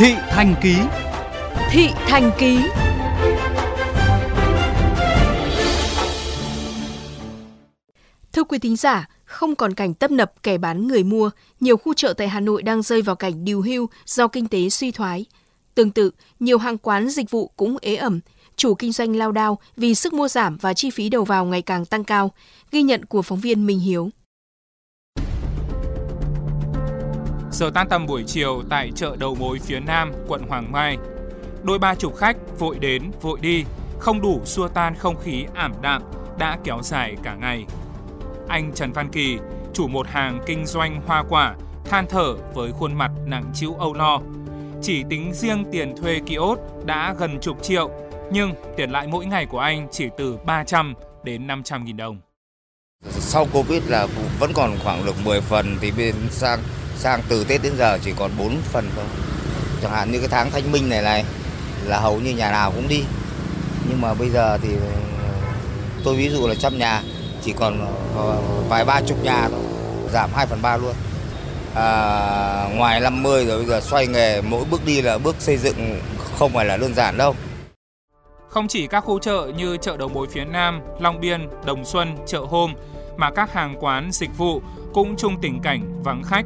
Thị 0.00 0.14
Thành 0.28 0.54
Ký 0.62 0.76
Thị 1.70 1.88
Thành 1.94 2.30
Ký 2.38 2.58
Thưa 8.32 8.44
quý 8.44 8.58
thính 8.58 8.76
giả, 8.76 9.08
không 9.24 9.54
còn 9.54 9.74
cảnh 9.74 9.94
tấp 9.94 10.10
nập 10.10 10.32
kẻ 10.42 10.58
bán 10.58 10.86
người 10.86 11.02
mua, 11.02 11.30
nhiều 11.60 11.76
khu 11.76 11.94
chợ 11.94 12.12
tại 12.12 12.28
Hà 12.28 12.40
Nội 12.40 12.62
đang 12.62 12.82
rơi 12.82 13.02
vào 13.02 13.16
cảnh 13.16 13.44
điều 13.44 13.62
hưu 13.62 13.88
do 14.06 14.28
kinh 14.28 14.48
tế 14.48 14.68
suy 14.68 14.90
thoái. 14.90 15.24
Tương 15.74 15.90
tự, 15.90 16.10
nhiều 16.40 16.58
hàng 16.58 16.78
quán 16.78 17.08
dịch 17.08 17.30
vụ 17.30 17.50
cũng 17.56 17.76
ế 17.82 17.96
ẩm, 17.96 18.20
chủ 18.56 18.74
kinh 18.74 18.92
doanh 18.92 19.16
lao 19.16 19.32
đao 19.32 19.58
vì 19.76 19.94
sức 19.94 20.12
mua 20.12 20.28
giảm 20.28 20.56
và 20.56 20.74
chi 20.74 20.90
phí 20.90 21.08
đầu 21.08 21.24
vào 21.24 21.44
ngày 21.44 21.62
càng 21.62 21.84
tăng 21.84 22.04
cao, 22.04 22.32
ghi 22.70 22.82
nhận 22.82 23.04
của 23.04 23.22
phóng 23.22 23.40
viên 23.40 23.66
Minh 23.66 23.80
Hiếu. 23.80 24.10
Giờ 27.60 27.70
tan 27.74 27.88
tầm 27.88 28.06
buổi 28.06 28.24
chiều 28.26 28.62
tại 28.70 28.90
chợ 28.94 29.16
đầu 29.18 29.34
mối 29.34 29.58
phía 29.58 29.80
Nam, 29.80 30.12
quận 30.28 30.42
Hoàng 30.48 30.72
Mai. 30.72 30.96
Đôi 31.62 31.78
ba 31.78 31.94
chục 31.94 32.16
khách 32.16 32.36
vội 32.58 32.78
đến, 32.78 33.10
vội 33.20 33.38
đi, 33.40 33.64
không 33.98 34.20
đủ 34.20 34.40
xua 34.44 34.68
tan 34.68 34.94
không 34.94 35.16
khí 35.22 35.44
ảm 35.54 35.72
đạm 35.82 36.02
đã 36.38 36.58
kéo 36.64 36.78
dài 36.82 37.16
cả 37.22 37.34
ngày. 37.34 37.64
Anh 38.48 38.72
Trần 38.74 38.92
Văn 38.92 39.08
Kỳ, 39.08 39.38
chủ 39.72 39.88
một 39.88 40.06
hàng 40.06 40.40
kinh 40.46 40.66
doanh 40.66 41.02
hoa 41.06 41.24
quả, 41.28 41.54
than 41.84 42.06
thở 42.08 42.34
với 42.54 42.72
khuôn 42.72 42.94
mặt 42.94 43.10
nặng 43.26 43.50
chịu 43.54 43.74
âu 43.78 43.94
lo. 43.94 44.20
Chỉ 44.82 45.04
tính 45.10 45.32
riêng 45.34 45.64
tiền 45.72 45.96
thuê 45.96 46.20
kiosk 46.26 46.60
đã 46.84 47.14
gần 47.18 47.40
chục 47.40 47.62
triệu, 47.62 47.90
nhưng 48.32 48.52
tiền 48.76 48.90
lãi 48.90 49.06
mỗi 49.06 49.26
ngày 49.26 49.46
của 49.46 49.58
anh 49.58 49.88
chỉ 49.90 50.08
từ 50.18 50.36
300 50.46 50.94
đến 51.24 51.46
500 51.46 51.84
nghìn 51.84 51.96
đồng. 51.96 52.20
Sau 53.10 53.46
Covid 53.52 53.82
là 53.88 54.06
vẫn 54.38 54.50
còn 54.54 54.70
khoảng 54.84 55.06
được 55.06 55.14
10 55.24 55.40
phần 55.40 55.76
thì 55.80 55.92
bên 55.96 56.14
sang 56.30 56.58
sang 57.00 57.22
từ 57.28 57.44
Tết 57.44 57.62
đến 57.62 57.72
giờ 57.78 57.98
chỉ 58.02 58.12
còn 58.16 58.30
4 58.38 58.56
phần 58.62 58.90
thôi. 58.96 59.04
Chẳng 59.82 59.92
hạn 59.92 60.12
như 60.12 60.18
cái 60.18 60.28
tháng 60.28 60.50
Thanh 60.50 60.72
Minh 60.72 60.88
này 60.88 61.02
này 61.02 61.24
là 61.84 62.00
hầu 62.00 62.20
như 62.20 62.30
nhà 62.30 62.50
nào 62.50 62.72
cũng 62.76 62.88
đi. 62.88 63.04
Nhưng 63.88 64.00
mà 64.00 64.14
bây 64.14 64.30
giờ 64.30 64.58
thì 64.62 64.68
tôi 66.04 66.16
ví 66.16 66.28
dụ 66.28 66.46
là 66.46 66.54
trăm 66.54 66.78
nhà 66.78 67.02
chỉ 67.42 67.52
còn 67.52 67.86
ờ, 68.16 68.38
vài 68.68 68.84
ba 68.84 69.00
chục 69.00 69.22
nhà 69.22 69.48
thôi, 69.48 69.60
giảm 70.12 70.30
2 70.34 70.46
phần 70.46 70.62
3 70.62 70.76
luôn. 70.76 70.94
À, 71.74 72.68
ngoài 72.74 73.00
50 73.00 73.46
rồi 73.46 73.58
bây 73.58 73.66
giờ 73.66 73.80
xoay 73.80 74.06
nghề 74.06 74.40
mỗi 74.40 74.64
bước 74.70 74.84
đi 74.84 75.02
là 75.02 75.18
bước 75.18 75.36
xây 75.38 75.56
dựng 75.56 76.00
không 76.38 76.52
phải 76.52 76.64
là 76.64 76.76
đơn 76.76 76.94
giản 76.94 77.16
đâu. 77.16 77.34
Không 78.48 78.68
chỉ 78.68 78.86
các 78.86 79.00
khu 79.00 79.18
chợ 79.18 79.52
như 79.56 79.76
chợ 79.76 79.96
đầu 79.96 80.08
mối 80.08 80.26
phía 80.32 80.44
Nam, 80.44 80.80
Long 81.00 81.20
Biên, 81.20 81.48
Đồng 81.64 81.84
Xuân, 81.84 82.16
chợ 82.26 82.40
Hôm 82.50 82.74
mà 83.16 83.30
các 83.30 83.52
hàng 83.52 83.76
quán 83.80 84.12
dịch 84.12 84.30
vụ 84.36 84.62
cũng 84.94 85.16
chung 85.16 85.36
tình 85.42 85.60
cảnh 85.62 86.02
vắng 86.02 86.22
khách. 86.22 86.44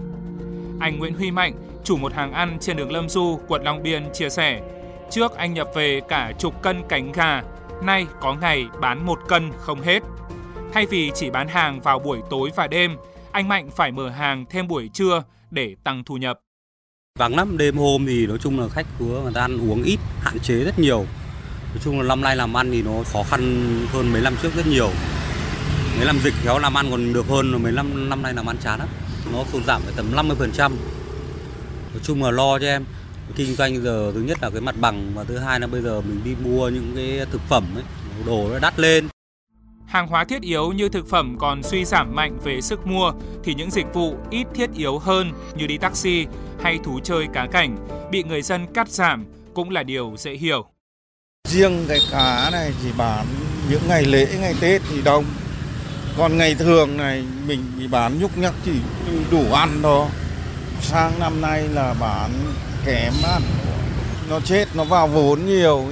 Anh 0.81 0.99
Nguyễn 0.99 1.15
Huy 1.15 1.31
Mạnh, 1.31 1.55
chủ 1.85 1.97
một 1.97 2.13
hàng 2.13 2.33
ăn 2.33 2.59
trên 2.61 2.77
đường 2.77 2.93
Lâm 2.93 3.09
Du, 3.09 3.41
quận 3.49 3.63
Long 3.65 3.83
Biên 3.83 4.05
chia 4.13 4.29
sẻ, 4.29 4.61
trước 5.11 5.37
anh 5.37 5.55
nhập 5.55 5.69
về 5.75 6.01
cả 6.09 6.33
chục 6.39 6.63
cân 6.63 6.83
cánh 6.89 7.13
gà, 7.13 7.43
nay 7.83 8.07
có 8.21 8.35
ngày 8.35 8.67
bán 8.81 9.07
một 9.07 9.19
cân 9.29 9.53
không 9.59 9.83
hết. 9.83 10.03
Thay 10.73 10.87
vì 10.87 11.13
chỉ 11.15 11.31
bán 11.31 11.49
hàng 11.49 11.81
vào 11.81 11.99
buổi 11.99 12.21
tối 12.31 12.51
và 12.57 12.67
đêm, 12.67 12.97
anh 13.33 13.49
Mạnh 13.49 13.71
phải 13.77 13.93
mở 13.93 14.09
hàng 14.09 14.45
thêm 14.51 14.69
buổi 14.69 14.91
trưa 14.93 15.23
để 15.51 15.77
tăng 15.85 16.05
thu 16.05 16.17
nhập. 16.17 16.41
Vắng 17.19 17.37
lắm, 17.37 17.59
đêm 17.59 17.77
hôm 17.77 18.07
thì 18.07 18.27
nói 18.27 18.39
chung 18.39 18.61
là 18.61 18.69
khách 18.69 18.87
cứ 18.99 19.05
người 19.05 19.33
ta 19.35 19.41
ăn 19.41 19.71
uống 19.71 19.83
ít, 19.83 19.99
hạn 20.21 20.39
chế 20.39 20.55
rất 20.55 20.79
nhiều. 20.79 21.07
Nói 21.71 21.79
chung 21.85 22.01
là 22.01 22.07
năm 22.07 22.21
nay 22.21 22.37
làm 22.37 22.57
ăn 22.57 22.71
thì 22.71 22.83
nó 22.83 23.03
khó 23.13 23.23
khăn 23.23 23.41
hơn 23.93 24.13
mấy 24.13 24.23
năm 24.23 24.35
trước 24.43 24.55
rất 24.57 24.67
nhiều. 24.67 24.91
Mấy 25.97 26.07
năm 26.07 26.19
dịch 26.23 26.35
khéo 26.43 26.59
làm 26.59 26.75
ăn 26.77 26.91
còn 26.91 27.13
được 27.13 27.27
hơn, 27.29 27.63
mấy 27.63 27.73
năm 27.73 28.09
năm 28.09 28.23
nay 28.23 28.35
làm 28.35 28.47
ăn 28.47 28.57
chán 28.63 28.79
lắm. 28.79 28.89
Nó 29.33 29.45
sụt 29.53 29.65
giảm 29.65 29.83
phải 29.83 29.93
tầm 29.97 30.13
50%. 30.17 30.71
Nói 31.93 32.01
chung 32.03 32.23
là 32.23 32.31
lo 32.31 32.59
cho 32.59 32.67
em. 32.67 32.85
Kinh 33.37 33.55
doanh 33.55 33.83
giờ 33.83 34.13
thứ 34.15 34.21
nhất 34.21 34.39
là 34.43 34.51
cái 34.51 34.61
mặt 34.61 34.75
bằng 34.81 35.13
và 35.15 35.25
thứ 35.25 35.39
hai 35.39 35.61
là 35.61 35.67
bây 35.67 35.83
giờ 35.83 36.01
mình 36.01 36.21
đi 36.25 36.35
mua 36.45 36.69
những 36.69 36.93
cái 36.97 37.27
thực 37.33 37.41
phẩm 37.49 37.65
ấy, 37.75 37.85
đồ 38.27 38.49
nó 38.53 38.59
đắt 38.59 38.79
lên. 38.79 39.09
Hàng 39.87 40.07
hóa 40.07 40.25
thiết 40.25 40.43
yếu 40.43 40.73
như 40.73 40.89
thực 40.89 41.09
phẩm 41.09 41.37
còn 41.41 41.63
suy 41.63 41.85
giảm 41.85 42.15
mạnh 42.15 42.39
về 42.45 42.61
sức 42.61 42.87
mua 42.87 43.13
thì 43.45 43.55
những 43.55 43.71
dịch 43.71 43.87
vụ 43.95 44.17
ít 44.31 44.47
thiết 44.55 44.71
yếu 44.77 44.99
hơn 44.99 45.33
như 45.57 45.67
đi 45.67 45.79
taxi 45.79 46.27
hay 46.63 46.79
thú 46.85 47.01
chơi 47.05 47.27
cá 47.33 47.47
cảnh 47.47 47.77
bị 48.11 48.23
người 48.23 48.43
dân 48.43 48.67
cắt 48.75 48.89
giảm 48.89 49.25
cũng 49.55 49.71
là 49.71 49.83
điều 49.83 50.15
dễ 50.19 50.35
hiểu. 50.35 50.65
Riêng 51.49 51.85
cái 51.89 52.01
cá 52.11 52.51
này 52.53 52.73
chỉ 52.83 52.89
bán 52.99 53.27
những 53.71 53.83
ngày 53.89 54.05
lễ, 54.05 54.27
ngày 54.41 54.55
Tết 54.61 54.83
thì 54.91 55.03
đông. 55.03 55.25
Còn 56.19 56.39
ngày 56.39 56.55
thường 56.55 56.97
này 56.97 57.25
mình 57.47 57.65
chỉ 57.79 57.87
bán 57.87 58.19
nhúc 58.21 58.39
nhắc 58.39 58.53
chỉ 58.65 58.73
đủ 59.31 59.53
ăn 59.53 59.81
thôi. 59.83 60.07
Sang 60.81 61.13
năm 61.19 61.41
nay 61.41 61.69
là 61.69 61.95
bán 62.01 62.31
kém 62.85 63.13
ăn. 63.25 63.43
Nó 64.31 64.41
chết, 64.41 64.69
nó 64.75 64.85
vào 64.85 65.09
vốn 65.09 65.47
nhiều. 65.47 65.85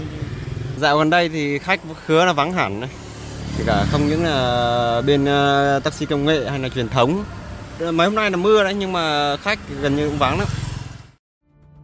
Dạo 0.76 0.98
gần 0.98 1.10
đây 1.10 1.28
thì 1.28 1.58
khách 1.58 1.80
khứa 2.06 2.24
là 2.24 2.32
vắng 2.32 2.52
hẳn. 2.52 2.82
Kể 3.58 3.64
cả 3.66 3.84
không 3.90 4.08
những 4.08 4.24
là 4.24 5.02
bên 5.06 5.26
taxi 5.84 6.06
công 6.06 6.24
nghệ 6.24 6.50
hay 6.50 6.58
là 6.58 6.68
truyền 6.68 6.88
thống. 6.88 7.24
Mấy 7.78 8.06
hôm 8.06 8.14
nay 8.14 8.30
là 8.30 8.36
mưa 8.36 8.64
đấy 8.64 8.74
nhưng 8.74 8.92
mà 8.92 9.36
khách 9.36 9.58
gần 9.80 9.96
như 9.96 10.08
cũng 10.08 10.18
vắng 10.18 10.38
lắm. 10.38 10.48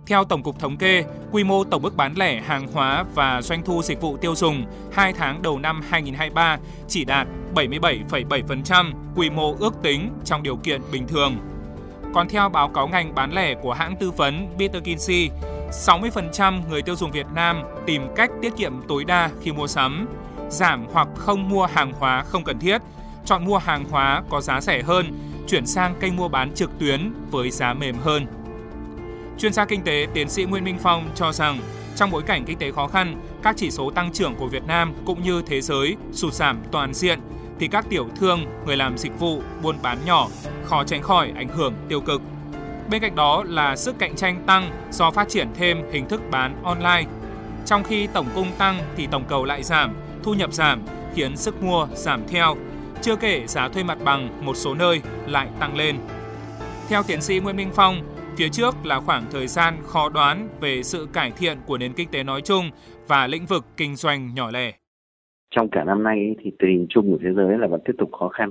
Theo 0.06 0.24
Tổng 0.24 0.42
cục 0.42 0.60
Thống 0.60 0.76
kê, 0.76 1.04
quy 1.32 1.44
mô 1.44 1.64
tổng 1.64 1.82
mức 1.82 1.96
bán 1.96 2.14
lẻ 2.16 2.42
hàng 2.46 2.66
hóa 2.72 3.04
và 3.14 3.42
doanh 3.42 3.62
thu 3.64 3.82
dịch 3.82 4.00
vụ 4.00 4.16
tiêu 4.16 4.34
dùng 4.34 4.66
2 4.92 5.12
tháng 5.12 5.42
đầu 5.42 5.58
năm 5.58 5.80
2023 5.90 6.58
chỉ 6.88 7.04
đạt 7.04 7.26
77,7% 7.66 8.92
quy 9.16 9.30
mô 9.30 9.54
ước 9.58 9.74
tính 9.82 10.10
trong 10.24 10.42
điều 10.42 10.56
kiện 10.56 10.80
bình 10.92 11.06
thường. 11.06 11.36
Còn 12.14 12.28
theo 12.28 12.48
báo 12.48 12.68
cáo 12.68 12.88
ngành 12.88 13.14
bán 13.14 13.32
lẻ 13.32 13.54
của 13.54 13.72
hãng 13.72 13.96
tư 13.96 14.10
vấn 14.10 14.48
Peter 14.58 14.82
Kinsey, 14.82 15.30
60% 15.70 16.60
người 16.68 16.82
tiêu 16.82 16.96
dùng 16.96 17.10
Việt 17.10 17.26
Nam 17.34 17.62
tìm 17.86 18.02
cách 18.16 18.30
tiết 18.42 18.56
kiệm 18.56 18.72
tối 18.88 19.04
đa 19.04 19.30
khi 19.42 19.52
mua 19.52 19.66
sắm, 19.66 20.08
giảm 20.50 20.86
hoặc 20.92 21.08
không 21.16 21.48
mua 21.48 21.66
hàng 21.66 21.92
hóa 21.92 22.22
không 22.22 22.44
cần 22.44 22.58
thiết, 22.58 22.82
chọn 23.24 23.44
mua 23.44 23.58
hàng 23.58 23.84
hóa 23.90 24.22
có 24.30 24.40
giá 24.40 24.60
rẻ 24.60 24.82
hơn, 24.82 25.06
chuyển 25.48 25.66
sang 25.66 25.94
kênh 26.00 26.16
mua 26.16 26.28
bán 26.28 26.54
trực 26.54 26.78
tuyến 26.78 27.12
với 27.30 27.50
giá 27.50 27.74
mềm 27.74 27.96
hơn. 27.98 28.26
Chuyên 29.38 29.52
gia 29.52 29.64
kinh 29.64 29.82
tế 29.82 30.06
tiến 30.14 30.28
sĩ 30.28 30.44
Nguyễn 30.44 30.64
Minh 30.64 30.78
Phong 30.82 31.10
cho 31.14 31.32
rằng 31.32 31.58
trong 31.96 32.10
bối 32.10 32.22
cảnh 32.22 32.44
kinh 32.44 32.58
tế 32.58 32.72
khó 32.72 32.86
khăn, 32.86 33.20
các 33.42 33.56
chỉ 33.56 33.70
số 33.70 33.90
tăng 33.90 34.12
trưởng 34.12 34.34
của 34.34 34.46
Việt 34.46 34.66
Nam 34.66 34.94
cũng 35.06 35.22
như 35.22 35.42
thế 35.46 35.60
giới 35.60 35.96
sụt 36.12 36.34
giảm 36.34 36.58
toàn 36.72 36.94
diện 36.94 37.20
thì 37.60 37.68
các 37.68 37.86
tiểu 37.88 38.08
thương, 38.16 38.44
người 38.66 38.76
làm 38.76 38.98
dịch 38.98 39.18
vụ, 39.18 39.42
buôn 39.62 39.76
bán 39.82 39.98
nhỏ 40.04 40.28
khó 40.64 40.84
tránh 40.84 41.02
khỏi 41.02 41.32
ảnh 41.36 41.48
hưởng 41.48 41.74
tiêu 41.88 42.00
cực. 42.00 42.22
Bên 42.90 43.02
cạnh 43.02 43.14
đó 43.14 43.44
là 43.46 43.76
sức 43.76 43.98
cạnh 43.98 44.16
tranh 44.16 44.42
tăng 44.46 44.70
do 44.90 45.10
phát 45.10 45.28
triển 45.28 45.48
thêm 45.54 45.82
hình 45.92 46.08
thức 46.08 46.20
bán 46.30 46.62
online. 46.62 47.04
Trong 47.66 47.84
khi 47.84 48.06
tổng 48.06 48.26
cung 48.34 48.52
tăng 48.58 48.78
thì 48.96 49.06
tổng 49.06 49.24
cầu 49.28 49.44
lại 49.44 49.62
giảm, 49.62 49.94
thu 50.22 50.34
nhập 50.34 50.52
giảm 50.52 50.82
khiến 51.14 51.36
sức 51.36 51.62
mua 51.62 51.86
giảm 51.94 52.22
theo. 52.28 52.56
Chưa 53.02 53.16
kể 53.16 53.46
giá 53.46 53.68
thuê 53.68 53.82
mặt 53.82 53.98
bằng 54.04 54.44
một 54.46 54.56
số 54.56 54.74
nơi 54.74 55.02
lại 55.26 55.48
tăng 55.60 55.76
lên. 55.76 55.98
Theo 56.88 57.02
tiến 57.02 57.22
sĩ 57.22 57.38
Nguyễn 57.38 57.56
Minh 57.56 57.70
Phong, 57.74 58.02
Phía 58.38 58.48
trước 58.48 58.86
là 58.86 59.00
khoảng 59.00 59.26
thời 59.30 59.46
gian 59.46 59.82
khó 59.86 60.08
đoán 60.08 60.48
về 60.60 60.82
sự 60.82 61.08
cải 61.12 61.30
thiện 61.30 61.58
của 61.66 61.78
nền 61.78 61.92
kinh 61.92 62.08
tế 62.08 62.22
nói 62.22 62.40
chung 62.40 62.70
và 63.08 63.26
lĩnh 63.26 63.46
vực 63.46 63.66
kinh 63.76 63.96
doanh 63.96 64.34
nhỏ 64.34 64.50
lẻ. 64.50 64.72
Trong 65.50 65.68
cả 65.68 65.84
năm 65.84 66.02
nay 66.02 66.36
thì 66.38 66.52
tình 66.58 66.70
hình 66.70 66.86
chung 66.90 67.12
của 67.12 67.18
thế 67.22 67.32
giới 67.32 67.58
là 67.58 67.66
vẫn 67.66 67.80
tiếp 67.84 67.92
tục 67.98 68.12
khó 68.12 68.28
khăn. 68.28 68.50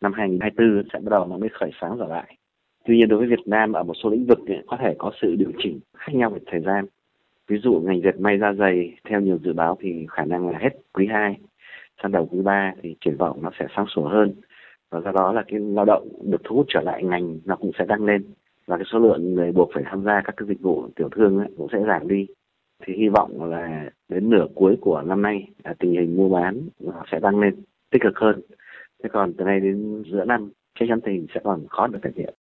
Năm 0.00 0.12
2024 0.12 0.88
sẽ 0.92 0.98
bắt 0.98 1.10
đầu 1.10 1.26
nó 1.26 1.38
mới 1.38 1.48
khởi 1.48 1.70
sáng 1.80 1.96
trở 1.98 2.06
lại. 2.06 2.36
Tuy 2.84 2.96
nhiên 2.96 3.08
đối 3.08 3.18
với 3.18 3.28
Việt 3.28 3.46
Nam 3.46 3.72
ở 3.72 3.82
một 3.82 3.94
số 4.02 4.10
lĩnh 4.10 4.26
vực 4.26 4.38
có 4.66 4.76
thể 4.80 4.94
có 4.98 5.12
sự 5.22 5.34
điều 5.38 5.52
chỉnh 5.58 5.80
khác 5.96 6.12
nhau 6.14 6.30
về 6.30 6.38
thời 6.46 6.60
gian. 6.60 6.84
Ví 7.48 7.58
dụ 7.62 7.80
ngành 7.84 8.00
dệt 8.02 8.20
may 8.20 8.38
da 8.38 8.52
dày 8.52 8.96
theo 9.08 9.20
nhiều 9.20 9.38
dự 9.44 9.52
báo 9.52 9.78
thì 9.80 10.06
khả 10.10 10.24
năng 10.24 10.48
là 10.48 10.58
hết 10.58 10.70
quý 10.92 11.06
2 11.10 11.36
sang 12.02 12.12
đầu 12.12 12.28
quý 12.30 12.42
3 12.42 12.72
thì 12.82 12.96
triển 13.00 13.16
vọng 13.16 13.42
nó 13.42 13.50
sẽ 13.58 13.66
sáng 13.76 13.86
sủa 13.94 14.08
hơn 14.08 14.34
và 14.90 15.00
do 15.00 15.12
đó 15.12 15.32
là 15.32 15.44
cái 15.48 15.60
lao 15.60 15.84
động 15.84 16.08
được 16.22 16.40
thu 16.44 16.56
hút 16.56 16.66
trở 16.68 16.80
lại 16.80 17.04
ngành 17.04 17.40
nó 17.44 17.56
cũng 17.56 17.70
sẽ 17.78 17.84
tăng 17.88 18.04
lên 18.04 18.24
và 18.66 18.76
cái 18.76 18.84
số 18.92 18.98
lượng 18.98 19.34
người 19.34 19.52
buộc 19.52 19.70
phải 19.74 19.82
tham 19.86 20.04
gia 20.04 20.20
các 20.24 20.34
cái 20.36 20.48
dịch 20.48 20.60
vụ 20.60 20.88
tiểu 20.96 21.08
thương 21.12 21.38
ấy, 21.38 21.48
cũng 21.56 21.68
sẽ 21.72 21.78
giảm 21.86 22.08
đi 22.08 22.26
thì 22.84 22.94
hy 22.96 23.08
vọng 23.08 23.50
là 23.50 23.90
đến 24.08 24.30
nửa 24.30 24.46
cuối 24.54 24.76
của 24.80 25.02
năm 25.02 25.22
nay 25.22 25.48
tình 25.78 25.92
hình 25.92 26.16
mua 26.16 26.28
bán 26.28 26.68
sẽ 27.12 27.20
tăng 27.20 27.40
lên 27.40 27.62
tích 27.90 28.02
cực 28.02 28.16
hơn. 28.16 28.40
Thế 29.02 29.08
còn 29.12 29.32
từ 29.32 29.44
nay 29.44 29.60
đến 29.60 30.02
giữa 30.12 30.24
năm, 30.24 30.50
chắc 30.78 30.86
chắn 30.88 31.00
tình 31.00 31.14
hình 31.14 31.26
sẽ 31.34 31.40
còn 31.44 31.66
khó 31.68 31.86
được 31.86 31.98
cải 32.02 32.12
thiện. 32.16 32.34